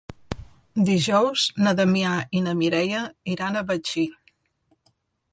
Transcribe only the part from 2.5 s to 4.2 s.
Mireia iran a Betxí.